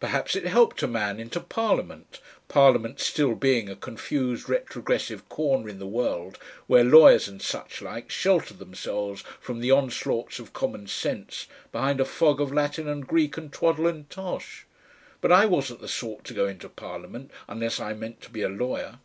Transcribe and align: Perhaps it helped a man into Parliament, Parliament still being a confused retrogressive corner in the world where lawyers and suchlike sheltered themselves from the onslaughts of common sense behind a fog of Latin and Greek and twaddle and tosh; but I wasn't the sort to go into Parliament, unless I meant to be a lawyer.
Perhaps 0.00 0.34
it 0.34 0.46
helped 0.46 0.82
a 0.82 0.86
man 0.86 1.20
into 1.20 1.38
Parliament, 1.38 2.18
Parliament 2.48 2.98
still 2.98 3.34
being 3.34 3.68
a 3.68 3.76
confused 3.76 4.48
retrogressive 4.48 5.28
corner 5.28 5.68
in 5.68 5.78
the 5.78 5.86
world 5.86 6.38
where 6.66 6.82
lawyers 6.82 7.28
and 7.28 7.42
suchlike 7.42 8.08
sheltered 8.10 8.58
themselves 8.58 9.22
from 9.38 9.60
the 9.60 9.70
onslaughts 9.70 10.38
of 10.38 10.54
common 10.54 10.86
sense 10.86 11.46
behind 11.72 12.00
a 12.00 12.06
fog 12.06 12.40
of 12.40 12.50
Latin 12.54 12.88
and 12.88 13.06
Greek 13.06 13.36
and 13.36 13.52
twaddle 13.52 13.86
and 13.86 14.08
tosh; 14.08 14.64
but 15.20 15.30
I 15.30 15.44
wasn't 15.44 15.82
the 15.82 15.88
sort 15.88 16.24
to 16.24 16.32
go 16.32 16.46
into 16.46 16.70
Parliament, 16.70 17.30
unless 17.46 17.78
I 17.78 17.92
meant 17.92 18.22
to 18.22 18.30
be 18.30 18.40
a 18.40 18.48
lawyer. 18.48 18.98